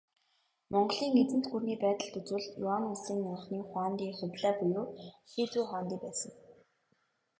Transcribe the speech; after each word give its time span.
Монголын 0.71 1.15
эзэнт 1.21 1.45
гүрний 1.51 1.79
байдалд 1.83 2.13
үзвэл, 2.21 2.47
Юань 2.71 2.87
улсын 2.91 3.19
анхны 3.33 3.59
хуанди 3.69 4.07
Хубилай 4.17 4.53
буюу 4.59 4.85
Шизү 5.31 5.59
хуанди 5.69 5.95
байсан. 6.03 6.31